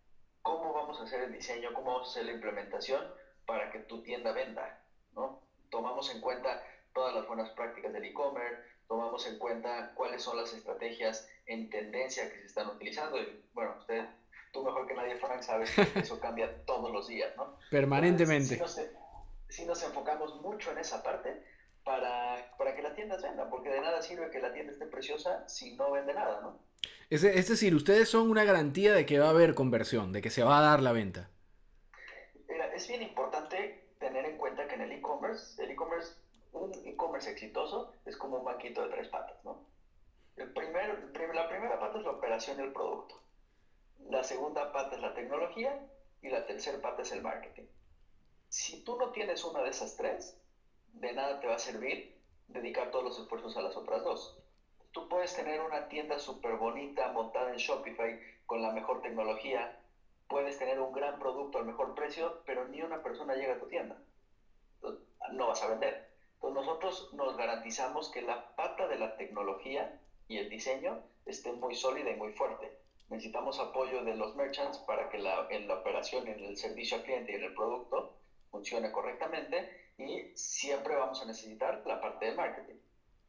¿Cómo 0.43 0.73
vamos 0.73 1.01
a 1.01 1.05
hacer 1.05 1.23
el 1.23 1.33
diseño? 1.33 1.73
¿Cómo 1.73 1.93
vamos 1.93 2.09
a 2.09 2.11
hacer 2.11 2.27
la 2.27 2.33
implementación 2.33 3.03
para 3.47 3.71
que 3.71 3.81
tu 3.81 4.03
tienda 4.03 4.33
venda? 4.33 4.83
¿no? 5.15 5.41
Tomamos 5.71 6.13
en 6.15 6.21
cuenta 6.21 6.63
todas 6.93 7.15
las 7.15 7.27
buenas 7.27 7.51
prácticas 7.51 7.93
del 7.93 8.05
e-commerce, 8.05 8.63
tomamos 8.89 9.27
en 9.27 9.39
cuenta 9.39 9.93
cuáles 9.95 10.23
son 10.23 10.37
las 10.37 10.53
estrategias 10.53 11.29
en 11.47 11.71
tendencia 11.71 12.31
que 12.31 12.41
se 12.41 12.47
están 12.47 12.69
utilizando. 12.69 13.19
Y, 13.21 13.45
bueno, 13.55 13.77
usted, 13.79 14.05
tú 14.53 14.63
mejor 14.63 14.87
que 14.87 14.95
nadie, 14.95 15.17
Frank, 15.17 15.43
sabes 15.43 15.71
que 15.75 15.83
eso 16.01 16.21
cambia 16.21 16.65
todos 16.67 16.91
los 16.93 17.09
días, 17.09 17.35
¿no? 17.37 17.57
Permanentemente. 17.71 18.55
Entonces, 18.55 18.91
si, 18.91 18.95
nos, 18.95 19.01
si 19.49 19.67
nos 19.67 19.83
enfocamos 19.83 20.41
mucho 20.43 20.73
en 20.73 20.79
esa 20.79 21.03
parte, 21.03 21.43
para, 21.85 22.55
para, 22.57 22.77
que 22.77 22.83
las 22.83 22.95
tiendas 22.95 23.23
vendan, 23.23 23.51
porque 23.51 23.71
de 23.71 23.81
nada 23.81 24.03
sirve 24.03 24.31
que 24.31 24.41
la 24.41 24.53
tienda 24.53 24.73
esté 24.73 24.87
preciosa 24.87 25.49
si 25.49 25.75
no 25.75 25.91
vende 25.91 26.15
nada, 26.15 26.41
¿no? 26.41 26.61
Es, 27.13 27.21
decir, 27.21 27.75
ustedes 27.75 28.09
son 28.09 28.31
una 28.31 28.43
garantía 28.43 28.95
de 28.95 29.05
que 29.05 29.19
va 29.19 29.27
a 29.27 29.31
haber 29.31 29.55
conversión, 29.55 30.15
de 30.15 30.23
que 30.23 30.31
se 30.31 30.45
va 30.45 30.57
a 30.57 30.63
dar 30.63 30.81
la 30.81 30.93
venta. 30.93 31.29
Es 32.75 32.89
bien 32.89 33.03
importante 33.03 33.91
tener 33.99 34.25
en 34.25 34.39
cuenta 34.39 34.67
que 34.67 34.77
en 34.77 34.81
el 34.81 34.93
e-commerce, 34.93 35.63
el 35.63 35.73
e-commerce, 35.73 36.15
un 36.53 36.73
e-commerce 36.87 37.31
exitoso 37.31 37.93
es 38.07 38.17
como 38.17 38.39
un 38.39 38.47
banquito 38.47 38.83
de 38.83 38.95
tres 38.95 39.09
patas, 39.09 39.45
¿no? 39.45 39.69
La 40.37 40.47
primera 40.55 41.79
pata 41.79 41.99
es 41.99 42.05
la 42.05 42.13
operación 42.13 42.57
del 42.57 42.73
producto, 42.73 43.23
la 44.09 44.25
segunda 44.25 44.73
pata 44.73 44.97
es 44.97 45.03
la 45.03 45.13
tecnología 45.13 45.87
y 46.23 46.31
la 46.31 46.47
tercera 46.47 46.81
pata 46.81 47.03
es 47.03 47.13
el 47.13 47.21
marketing. 47.21 47.67
Si 48.49 48.85
tú 48.85 48.97
no 48.97 49.11
tienes 49.11 49.45
una 49.45 49.63
de 49.63 49.69
esas 49.69 49.99
tres, 49.99 50.41
de 50.95 51.13
nada 51.13 51.41
te 51.41 51.47
va 51.47 51.57
a 51.57 51.59
servir 51.59 52.19
dedicar 52.49 52.91
todos 52.91 53.05
los 53.05 53.19
esfuerzos 53.19 53.55
a 53.59 53.61
las 53.61 53.77
otras 53.77 54.03
dos. 54.03 54.42
Tú 54.93 55.09
puedes 55.09 55.35
tener 55.35 55.61
una 55.61 55.89
tienda 55.89 56.19
súper 56.19 56.57
bonita 56.57 57.11
montada 57.13 57.51
en 57.51 57.57
Shopify 57.57 58.19
con 58.47 58.61
la 58.61 58.73
mejor 58.73 59.01
tecnología, 59.01 59.79
puedes 60.29 60.59
tener 60.59 60.81
un 60.81 60.93
gran 60.93 61.19
producto 61.19 61.59
al 61.59 61.67
mejor 61.67 61.95
precio, 61.95 62.43
pero 62.45 62.67
ni 62.69 62.83
una 62.83 63.03
persona 63.03 63.35
llega 63.35 63.55
a 63.55 63.59
tu 63.59 63.67
tienda. 63.69 63.97
No 65.33 65.47
vas 65.47 65.63
a 65.63 65.69
vender. 65.69 66.09
Entonces 66.35 66.67
nosotros 66.67 67.09
nos 67.13 67.37
garantizamos 67.37 68.11
que 68.11 68.23
la 68.23 68.55
pata 68.55 68.87
de 68.87 68.99
la 68.99 69.17
tecnología 69.17 70.01
y 70.29 70.39
el 70.39 70.49
diseño 70.49 71.03
esté 71.27 71.53
muy 71.53 71.75
sólida 71.75 72.11
y 72.11 72.17
muy 72.17 72.33
fuerte. 72.33 72.77
Necesitamos 73.09 73.61
apoyo 73.61 74.03
de 74.05 74.15
los 74.15 74.35
merchants 74.35 74.79
para 74.79 75.09
que 75.09 75.19
la, 75.19 75.47
en 75.51 75.69
la 75.69 75.75
operación, 75.75 76.27
en 76.29 76.43
el 76.43 76.57
servicio 76.57 76.97
al 76.97 77.05
cliente 77.05 77.33
y 77.33 77.35
en 77.37 77.45
el 77.45 77.55
producto 77.55 78.17
funcione 78.51 78.91
correctamente 78.91 79.71
y 79.99 80.33
siempre 80.35 80.97
vamos 80.97 81.23
a 81.23 81.27
necesitar 81.27 81.83
la 81.87 82.01
parte 82.01 82.27
de 82.27 82.35
marketing. 82.35 82.77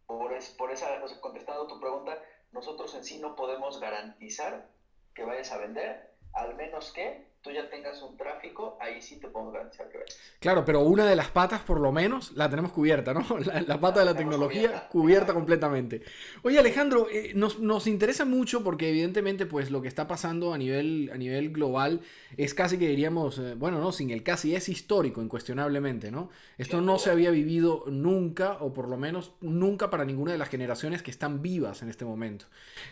Por, 0.06 0.34
es, 0.34 0.50
por 0.52 0.72
esa, 0.72 1.04
o 1.04 1.08
sea, 1.08 1.20
contestando 1.20 1.68
tu 1.68 1.80
pregunta, 1.80 2.20
nosotros 2.52 2.94
en 2.96 3.04
sí 3.04 3.20
no 3.20 3.36
podemos 3.36 3.80
garantizar 3.80 4.70
que 5.14 5.24
vayas 5.24 5.52
a 5.52 5.58
vender, 5.58 6.12
al 6.34 6.56
menos 6.56 6.92
que 6.92 7.33
tú 7.44 7.52
ya 7.52 7.70
tengas 7.70 8.02
un 8.02 8.16
tráfico, 8.16 8.78
ahí 8.80 9.02
sí 9.02 9.18
te 9.20 9.28
puedo 9.28 9.52
garantizar 9.52 9.90
que 9.90 9.98
ves. 9.98 10.18
Claro, 10.40 10.64
pero 10.64 10.80
una 10.80 11.06
de 11.06 11.16
las 11.16 11.30
patas, 11.30 11.62
por 11.62 11.80
lo 11.82 11.92
menos, 11.92 12.32
la 12.32 12.50
tenemos 12.50 12.72
cubierta, 12.72 13.14
¿no? 13.14 13.26
La, 13.68 13.80
pata 13.80 14.00
de 14.00 14.06
la 14.06 14.16
tecnología 14.16 14.88
cubierta, 14.88 15.34
completamente. 15.34 16.02
Oye, 16.44 16.58
Alejandro, 16.58 17.08
eh, 17.12 17.34
nos, 17.36 17.60
nos, 17.60 17.86
interesa 17.88 18.24
mucho 18.24 18.64
porque 18.64 18.90
evidentemente, 18.90 19.46
pues, 19.46 19.72
lo 19.72 19.82
que 19.82 19.90
está 19.90 20.08
pasando 20.08 20.54
a 20.54 20.58
nivel, 20.58 21.12
a 21.14 21.18
nivel 21.18 21.52
global 21.52 22.00
es 22.38 22.54
casi 22.54 22.78
que 22.78 22.88
diríamos, 22.88 23.40
eh, 23.40 23.56
bueno, 23.56 23.80
no, 23.80 23.92
sin 23.92 24.10
el 24.12 24.24
casi, 24.24 24.56
es 24.56 24.70
histórico, 24.70 25.22
incuestionablemente, 25.22 26.12
¿no? 26.12 26.30
Esto 26.58 26.80
no 26.80 26.98
se 26.98 27.12
había 27.12 27.32
vivido 27.32 27.84
nunca, 27.88 28.58
o 28.62 28.74
por 28.74 28.88
lo 28.88 28.96
menos 28.96 29.34
nunca 29.42 29.90
para 29.90 30.06
ninguna 30.06 30.32
de 30.32 30.38
las 30.38 30.48
generaciones 30.48 31.04
que 31.04 31.12
están 31.12 31.42
vivas 31.42 31.82
en 31.82 31.90
este 31.90 32.06
momento. 32.06 32.46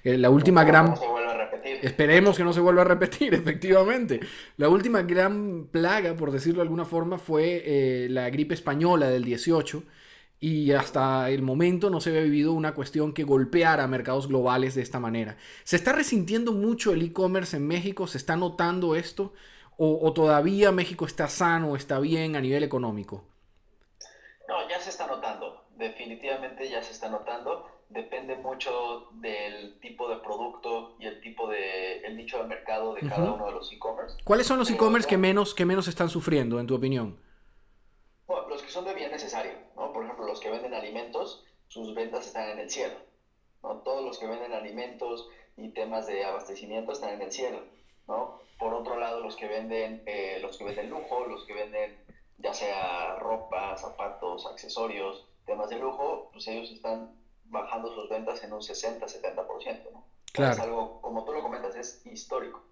Eh, 0.04 0.18
la 0.18 0.30
última 0.30 0.66
gran... 0.66 0.94
Esperemos 1.82 2.38
que 2.38 2.44
no 2.44 2.54
se 2.54 2.60
vuelva 2.60 2.82
a 2.82 2.86
repetir, 2.86 3.34
efectivamente. 3.36 4.20
La 4.58 4.70
última 4.70 5.02
gran 5.04 5.68
plaga, 5.72 6.16
por 6.16 6.32
decirlo 6.32 6.58
de 6.58 6.64
alguna 6.64 6.86
forma, 6.86 7.18
fue 7.18 7.64
eh, 7.66 8.08
la 8.10 8.30
gripe 8.30 8.54
española 8.54 9.10
del 9.10 9.24
18 9.24 9.84
y 10.44 10.72
hasta 10.72 11.30
el 11.30 11.44
momento 11.44 11.92
no 11.92 12.02
se 12.02 12.10
había 12.10 12.24
vivido 12.24 12.54
una 12.54 12.74
cuestión 12.74 13.14
que 13.14 13.24
golpeara 13.24 13.84
a 13.84 13.88
mercados 13.88 14.28
globales 14.28 14.74
de 14.74 14.82
esta 14.82 15.00
manera. 15.00 15.38
¿Se 15.64 15.76
está 15.76 15.94
resintiendo 15.94 16.52
mucho 16.52 16.94
el 16.94 17.04
e-commerce 17.04 17.58
en 17.58 17.68
México? 17.68 18.08
¿Se 18.08 18.18
está 18.18 18.36
notando 18.36 18.96
esto? 18.96 19.34
¿O, 19.78 20.14
todavía 20.14 20.72
México 20.72 21.06
está 21.06 21.28
sano, 21.28 21.76
está 21.76 22.00
bien 22.00 22.36
a 22.36 22.42
nivel 22.42 22.64
económico? 22.64 23.24
No, 24.48 24.70
ya 24.70 24.80
se 24.80 24.92
está 24.92 25.08
notando. 25.08 25.66
Definitivamente 25.76 26.70
ya 26.70 26.84
se 26.84 26.92
está 26.92 27.10
notando. 27.10 27.68
Depende 27.94 28.36
mucho 28.38 29.10
del 29.14 29.80
tipo 29.80 30.08
de 30.08 30.18
producto 30.18 30.96
y 31.00 31.08
el 31.08 31.20
tipo 31.20 31.48
de 31.48 32.00
el 32.00 32.16
nicho 32.16 32.38
de 32.38 32.46
mercado 32.46 32.94
de 32.94 33.02
cada 33.02 33.34
uno 33.34 33.46
de 33.46 33.52
los 33.52 33.72
e-commerce. 33.74 34.18
¿Cuáles 34.24 34.48
son 34.48 34.60
los 34.60 34.72
e-commerce 34.72 35.08
que 35.08 35.18
menos, 35.18 35.54
que 35.54 35.66
menos 35.66 35.88
están 35.88 36.10
sufriendo, 36.10 36.60
en 36.60 36.68
tu 36.68 36.76
opinión? 36.76 37.20
los 38.52 38.62
que 38.62 38.70
son 38.70 38.86
de 38.86 38.94
bien 38.94 39.12
necesario, 39.12 39.54
¿no? 39.76 39.94
Por 39.94 40.04
ejemplo, 40.04 40.26
los 40.26 40.40
que 40.40 40.50
venden 40.50 40.74
alimentos, 40.74 41.44
sus 41.68 41.96
ventas 41.96 42.28
están 42.28 42.50
en 42.50 42.60
el 42.60 42.70
cielo, 42.70 42.96
¿no? 43.64 43.78
Todos 43.78 44.04
los 44.04 44.20
que 44.20 44.28
venden 44.28 44.54
alimentos 44.54 45.30
y 45.58 45.70
temas 45.70 46.06
de 46.08 46.26
abastecimiento 46.26 46.92
están 46.92 47.12
en 47.12 47.22
el 47.22 47.32
cielo, 47.32 47.60
¿no? 48.08 48.40
Por 48.60 48.74
otro 48.74 49.00
lado, 49.00 49.22
los 49.22 49.36
que 49.36 49.48
venden, 49.48 50.04
eh, 50.06 50.40
los 50.42 50.58
que 50.58 50.66
venden 50.66 50.90
lujo, 50.90 51.26
los 51.28 51.46
que 51.46 51.54
venden 51.54 51.98
ya 52.38 52.54
sea 52.54 53.16
ropa, 53.16 53.78
zapatos, 53.78 54.46
accesorios, 54.46 55.28
temas 55.46 55.70
de 55.70 55.80
lujo, 55.80 56.30
pues 56.34 56.48
ellos 56.48 56.72
están 56.72 57.16
bajando 57.52 57.94
sus 57.94 58.10
ventas 58.10 58.44
en 58.44 58.54
un 58.54 58.62
60-70%, 58.62 59.92
¿no? 59.92 60.06
Claro. 60.34 60.54
Es 60.54 60.60
algo, 60.60 61.02
como 61.02 61.26
tú 61.26 61.34
lo 61.34 61.42
comentas, 61.44 61.76
es 61.76 62.06
histórico. 62.06 62.64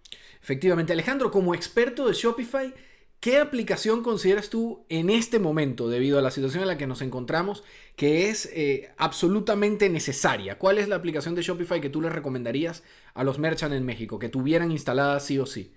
Efectivamente. 0.41 0.93
Alejandro, 0.93 1.29
como 1.29 1.53
experto 1.53 2.07
de 2.07 2.13
Shopify, 2.13 2.74
¿qué 3.19 3.38
aplicación 3.38 4.01
consideras 4.01 4.50
tú 4.50 4.86
en 4.88 5.09
este 5.09 5.39
momento, 5.39 5.89
debido 5.89 6.17
a 6.17 6.21
la 6.21 6.31
situación 6.31 6.63
en 6.63 6.69
la 6.69 6.77
que 6.77 6.88
nos 6.88 7.01
encontramos, 7.01 7.63
que 7.98 8.29
es 8.29 8.50
eh, 8.53 8.93
absolutamente 8.98 9.89
necesaria? 9.89 10.57
¿Cuál 10.57 10.77
es 10.77 10.88
la 10.88 10.95
aplicación 10.95 11.36
de 11.36 11.41
Shopify 11.41 11.81
que 11.81 11.89
tú 11.89 12.01
le 12.01 12.09
recomendarías 12.09 12.83
a 13.13 13.25
los 13.25 13.38
merchants 13.38 13.75
en 13.75 13.86
México, 13.86 14.17
que 14.17 14.29
tuvieran 14.29 14.71
instalada 14.71 15.19
sí 15.19 15.38
o 15.38 15.45
sí? 15.45 15.75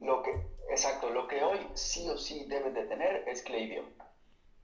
Lo 0.00 0.22
que, 0.22 0.30
exacto, 0.70 1.10
lo 1.10 1.26
que 1.26 1.42
hoy 1.42 1.58
sí 1.74 2.08
o 2.08 2.16
sí 2.16 2.46
deben 2.48 2.72
de 2.72 2.84
tener 2.84 3.24
es 3.26 3.42
Klaviyo. 3.42 3.97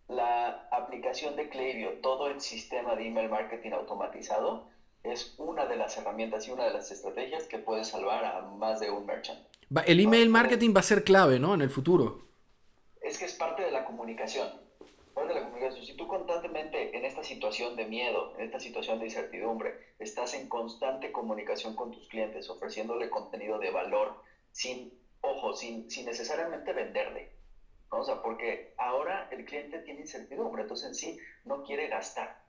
La 0.09 0.69
aplicación 0.71 1.35
de 1.37 1.49
Klaviyo, 1.49 2.01
todo 2.03 2.29
el 2.29 2.41
sistema 2.41 2.95
de 2.95 3.07
email 3.07 3.31
marketing 3.31 3.73
automatizado, 3.73 4.69
es 5.03 5.35
una 5.39 5.67
de 5.67 5.77
las 5.77 5.97
herramientas 5.97 6.47
y 6.49 6.51
una 6.51 6.65
de 6.65 6.73
las 6.73 6.91
estrategias 6.91 7.45
que 7.45 7.59
puede 7.59 7.85
salvar 7.85 8.25
a 8.25 8.41
más 8.43 8.81
de 8.81 8.91
un 8.91 9.07
merchant. 9.07 9.39
El 9.87 10.01
email 10.01 10.29
marketing 10.29 10.75
va 10.75 10.81
a 10.81 10.85
ser 10.85 11.05
clave, 11.05 11.39
¿no? 11.39 11.55
En 11.55 11.63
el 11.63 11.71
futuro. 11.71 12.23
Es 13.01 13.19
que 13.19 13.27
es 13.27 13.35
parte 13.35 13.63
de 13.63 13.71
la 13.71 13.85
comunicación. 13.85 14.49
Parte 15.15 15.35
de 15.35 15.41
la 15.41 15.47
comunicación. 15.47 15.85
Si 15.85 15.97
tú 15.97 16.07
constantemente 16.07 16.97
en 16.97 17.05
esta 17.05 17.23
situación 17.23 17.77
de 17.77 17.87
miedo, 17.87 18.35
en 18.39 18.47
esta 18.47 18.61
situación 18.61 18.99
de 18.99 19.07
incertidumbre, 19.07 19.75
estás 19.99 20.35
en 20.35 20.49
constante 20.49 21.13
comunicación 21.13 21.77
con 21.77 21.93
tus 21.93 22.09
clientes, 22.09 22.49
ofreciéndole 22.51 23.11
contenido 23.11 23.59
de 23.59 23.71
valor, 23.71 24.23
sin, 24.53 24.93
ojo, 25.21 25.55
sin, 25.55 25.91
sin 25.91 26.07
necesariamente 26.07 26.73
venderle. 26.73 27.34
¿No? 27.95 28.01
O 28.01 28.05
sea, 28.05 28.21
porque 28.23 28.75
ahora 28.77 29.29
el 29.31 29.45
cliente 29.45 29.79
tiene 29.81 30.01
incertidumbre, 30.01 30.63
entonces 30.63 30.89
en 30.89 30.95
sí 30.95 31.19
no 31.45 31.63
quiere 31.63 31.89
gastar 31.89 32.45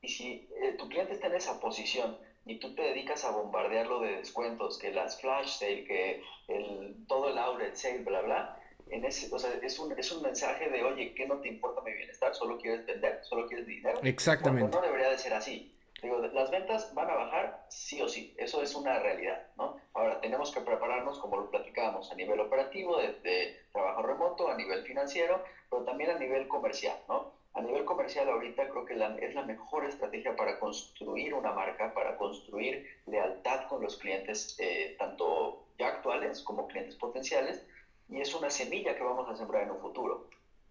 y 0.00 0.08
si 0.08 0.48
eh, 0.62 0.74
tu 0.78 0.88
cliente 0.88 1.14
está 1.14 1.26
en 1.26 1.34
esa 1.34 1.60
posición 1.60 2.18
y 2.46 2.58
tú 2.58 2.74
te 2.74 2.82
dedicas 2.82 3.24
a 3.24 3.30
bombardearlo 3.30 4.00
de 4.00 4.16
descuentos, 4.16 4.78
que 4.78 4.90
las 4.90 5.20
flash 5.20 5.58
sale, 5.58 5.84
que 5.84 6.22
el, 6.48 6.94
todo 7.06 7.30
el 7.30 7.38
outlet 7.38 7.74
sale, 7.74 7.98
bla, 7.98 8.22
bla, 8.22 8.62
en 8.90 9.04
ese, 9.04 9.34
o 9.34 9.38
sea, 9.38 9.50
es, 9.62 9.78
un, 9.78 9.92
es 9.98 10.10
un 10.12 10.22
mensaje 10.22 10.70
de, 10.70 10.82
oye, 10.82 11.14
¿qué 11.14 11.26
no 11.26 11.40
te 11.40 11.48
importa 11.48 11.82
mi 11.82 11.92
bienestar? 11.92 12.34
Solo 12.34 12.58
quieres 12.58 12.86
vender, 12.86 13.20
solo 13.22 13.46
quieres 13.46 13.66
dinero. 13.66 14.00
Exactamente. 14.02 14.74
no 14.74 14.82
debería 14.82 15.10
de 15.10 15.18
ser 15.18 15.34
así. 15.34 15.74
Digo, 16.00 16.18
las 16.20 16.50
ventas 16.50 16.88
van 16.94 17.10
a 17.10 17.14
bajar 17.14 17.66
sí 17.68 18.00
o 18.00 18.06
sí, 18.06 18.32
eso 18.36 18.62
es 18.62 18.74
una 18.76 18.98
realidad, 19.00 19.40
¿no? 19.56 19.76
Ahora, 19.94 20.20
tenemos 20.20 20.52
que 20.52 20.60
prepararnos, 20.60 21.18
como 21.18 21.36
lo 21.36 21.50
platicábamos, 21.50 22.10
a 22.12 22.14
nivel 22.14 22.38
operativo, 22.38 22.98
de, 22.98 23.52
trabajo 23.72 24.02
remoto, 24.02 24.48
a 24.48 24.54
nivel 24.54 24.82
financiero, 24.82 25.42
pero 25.68 25.82
también 25.82 26.10
a 26.10 26.14
nivel 26.14 26.46
comercial, 26.46 26.96
¿no? 27.08 27.26
a 27.54 27.60
nivel 27.60 27.84
comercial 27.84 28.28
ahorita 28.28 28.68
creo 28.68 28.84
que 28.84 28.94
es 29.20 29.34
la 29.34 29.42
mejor 29.42 29.84
estrategia 29.84 30.36
para 30.36 30.58
construir 30.58 31.34
una 31.34 31.50
marca, 31.50 31.92
para 31.92 32.14
construir 32.14 32.80
lealtad 33.06 33.62
con 33.68 33.82
los 33.82 33.96
clientes, 33.96 34.54
eh, 34.58 34.94
tanto 34.96 35.56
ya 35.76 35.88
actuales 35.88 36.42
como 36.42 36.68
clientes 36.68 36.94
potenciales, 36.94 37.64
y 38.08 38.20
es 38.20 38.32
una 38.34 38.50
semilla 38.50 38.94
que 38.94 39.02
vamos 39.02 39.28
a 39.28 39.34
sembrar 39.34 39.64
en 39.64 39.70
un 39.70 39.80
futuro. 39.80 40.22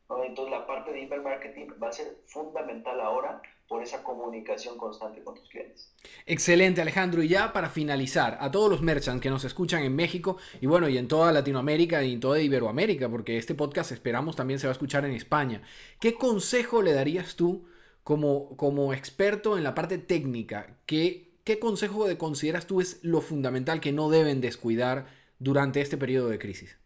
Entonces 0.09 0.51
la 0.51 0.65
parte 0.65 0.91
de 0.91 1.03
email 1.03 1.21
marketing 1.21 1.67
va 1.81 1.89
a 1.89 1.91
ser 1.91 2.17
fundamental 2.25 2.99
ahora 3.01 3.41
por 3.67 3.83
esa 3.83 4.01
comunicación 4.03 4.77
constante 4.77 5.21
con 5.23 5.35
tus 5.35 5.49
clientes. 5.49 5.93
Excelente 6.25 6.81
Alejandro. 6.81 7.21
Y 7.21 7.27
ya 7.27 7.51
para 7.51 7.69
finalizar, 7.69 8.37
a 8.39 8.49
todos 8.49 8.69
los 8.69 8.81
merchants 8.81 9.21
que 9.21 9.29
nos 9.29 9.43
escuchan 9.43 9.83
en 9.83 9.95
México 9.95 10.37
y 10.61 10.67
bueno, 10.67 10.87
y 10.87 10.97
en 10.97 11.07
toda 11.07 11.31
Latinoamérica 11.31 12.03
y 12.03 12.13
en 12.13 12.19
toda 12.19 12.39
Iberoamérica, 12.39 13.09
porque 13.09 13.37
este 13.37 13.55
podcast 13.55 13.91
esperamos 13.91 14.35
también 14.35 14.59
se 14.59 14.67
va 14.67 14.71
a 14.71 14.73
escuchar 14.73 15.05
en 15.05 15.11
España, 15.11 15.61
¿qué 15.99 16.13
consejo 16.13 16.81
le 16.81 16.93
darías 16.93 17.35
tú 17.35 17.67
como, 18.03 18.55
como 18.55 18.93
experto 18.93 19.57
en 19.57 19.63
la 19.63 19.75
parte 19.75 19.97
técnica? 19.97 20.77
¿Qué, 20.85 21.33
¿Qué 21.43 21.59
consejo 21.59 22.07
de 22.07 22.17
consideras 22.17 22.67
tú 22.67 22.79
es 22.79 23.03
lo 23.03 23.21
fundamental 23.21 23.81
que 23.81 23.91
no 23.91 24.09
deben 24.09 24.39
descuidar 24.39 25.07
durante 25.39 25.81
este 25.81 25.97
periodo 25.97 26.29
de 26.29 26.39
crisis? 26.39 26.77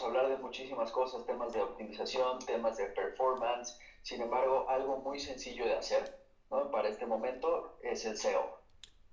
Hablar 0.00 0.28
de 0.28 0.36
muchísimas 0.38 0.90
cosas, 0.90 1.26
temas 1.26 1.52
de 1.52 1.60
optimización, 1.60 2.38
temas 2.40 2.76
de 2.76 2.86
performance. 2.86 3.78
Sin 4.02 4.22
embargo, 4.22 4.66
algo 4.68 4.98
muy 4.98 5.18
sencillo 5.18 5.64
de 5.64 5.74
hacer 5.74 6.22
para 6.70 6.88
este 6.88 7.06
momento 7.06 7.78
es 7.82 8.04
el 8.04 8.16
SEO, 8.16 8.58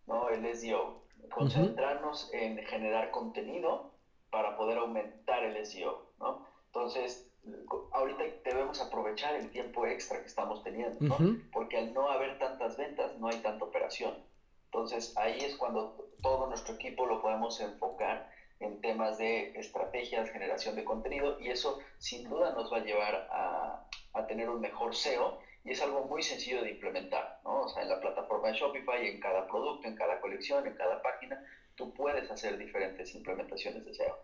¿no? 0.07 0.29
el 0.29 0.55
SEO. 0.55 1.03
Concentrarnos 1.33 2.33
en 2.33 2.57
generar 2.65 3.11
contenido 3.11 3.91
para 4.29 4.57
poder 4.57 4.77
aumentar 4.77 5.43
el 5.43 5.65
SEO. 5.65 6.05
¿no? 6.19 6.45
Entonces, 6.67 7.29
ahorita 7.91 8.23
debemos 8.43 8.81
aprovechar 8.81 9.35
el 9.35 9.49
tiempo 9.51 9.85
extra 9.85 10.21
que 10.21 10.27
estamos 10.27 10.63
teniendo, 10.63 10.97
¿no? 11.01 11.17
porque 11.51 11.77
al 11.77 11.93
no 11.93 12.09
haber 12.09 12.39
tantas 12.39 12.77
ventas 12.77 13.17
no 13.19 13.27
hay 13.27 13.37
tanta 13.37 13.65
operación. 13.65 14.13
Entonces, 14.65 15.17
ahí 15.17 15.39
es 15.39 15.55
cuando 15.55 16.09
todo 16.21 16.47
nuestro 16.47 16.75
equipo 16.75 17.05
lo 17.05 17.21
podemos 17.21 17.59
enfocar 17.59 18.29
en 18.59 18.81
temas 18.81 19.17
de 19.17 19.51
estrategias, 19.55 20.29
generación 20.29 20.75
de 20.75 20.83
contenido, 20.83 21.37
y 21.39 21.49
eso 21.49 21.79
sin 21.97 22.27
duda 22.27 22.51
nos 22.51 22.71
va 22.71 22.77
a 22.77 22.83
llevar 22.83 23.27
a, 23.31 23.85
a, 24.13 24.27
tener 24.27 24.49
un 24.49 24.59
mejor 24.59 24.95
SEO, 24.95 25.39
y 25.63 25.71
es 25.71 25.81
algo 25.81 26.03
muy 26.03 26.21
sencillo 26.21 26.61
de 26.61 26.71
implementar, 26.71 27.39
¿no? 27.43 27.61
O 27.61 27.67
sea, 27.69 27.83
en 27.83 27.89
la 27.89 27.99
plataforma 27.99 28.49
de 28.49 28.57
Shopify, 28.57 29.07
en 29.07 29.19
cada 29.19 29.47
producto, 29.47 29.87
en 29.87 29.95
cada 29.95 30.19
colección, 30.19 30.67
en 30.67 30.75
cada 30.75 31.01
página, 31.01 31.41
tú 31.75 31.93
puedes 31.93 32.29
hacer 32.29 32.57
diferentes 32.57 33.13
implementaciones 33.15 33.85
de 33.85 33.93
SEO. 33.93 34.17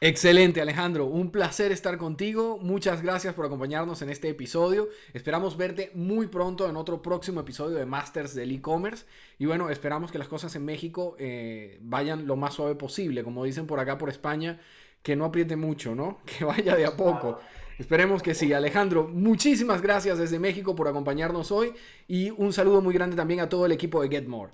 Excelente 0.00 0.60
Alejandro, 0.60 1.06
un 1.06 1.30
placer 1.30 1.70
estar 1.70 1.96
contigo. 1.96 2.58
Muchas 2.58 3.02
gracias 3.02 3.34
por 3.34 3.46
acompañarnos 3.46 4.02
en 4.02 4.10
este 4.10 4.28
episodio. 4.28 4.88
Esperamos 5.12 5.56
verte 5.56 5.92
muy 5.94 6.26
pronto 6.26 6.68
en 6.68 6.76
otro 6.76 7.02
próximo 7.02 7.40
episodio 7.40 7.76
de 7.76 7.86
Masters 7.86 8.34
del 8.34 8.50
e-commerce. 8.50 9.06
Y 9.38 9.46
bueno, 9.46 9.70
esperamos 9.70 10.10
que 10.10 10.18
las 10.18 10.26
cosas 10.26 10.54
en 10.56 10.64
México 10.64 11.14
eh, 11.20 11.78
vayan 11.82 12.26
lo 12.26 12.34
más 12.34 12.54
suave 12.54 12.74
posible. 12.74 13.22
Como 13.22 13.44
dicen 13.44 13.68
por 13.68 13.78
acá 13.78 13.96
por 13.96 14.08
España, 14.08 14.60
que 15.02 15.14
no 15.14 15.24
apriete 15.24 15.54
mucho, 15.54 15.94
¿no? 15.94 16.18
Que 16.26 16.44
vaya 16.44 16.74
de 16.74 16.84
a 16.84 16.96
poco. 16.96 17.38
Esperemos 17.78 18.22
que 18.22 18.34
sí. 18.34 18.52
Alejandro, 18.52 19.08
muchísimas 19.08 19.82
gracias 19.82 20.18
desde 20.18 20.38
México 20.38 20.74
por 20.74 20.88
acompañarnos 20.88 21.52
hoy 21.52 21.74
y 22.08 22.30
un 22.30 22.52
saludo 22.52 22.80
muy 22.80 22.94
grande 22.94 23.16
también 23.16 23.40
a 23.40 23.48
todo 23.48 23.66
el 23.66 23.72
equipo 23.72 24.02
de 24.02 24.08
Get 24.08 24.26
More. 24.26 24.52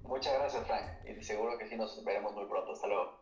Muchas 0.00 0.34
gracias, 0.34 0.66
Frank. 0.66 0.84
Y 1.06 1.22
seguro 1.22 1.56
que 1.58 1.66
sí 1.68 1.76
nos 1.76 2.04
veremos 2.04 2.34
muy 2.34 2.44
pronto. 2.46 2.72
Hasta 2.72 2.86
luego. 2.86 3.21